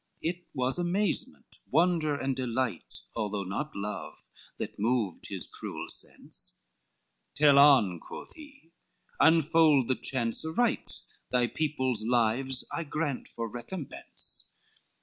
[0.23, 4.15] XXI It was amazement, wonder and delight, Although not love,
[4.57, 6.63] that moved his cruel sense;
[7.35, 8.71] "Tell on," quoth he,
[9.19, 10.91] "unfold the chance aright,
[11.31, 14.55] Thy people's lives I grant for recompense."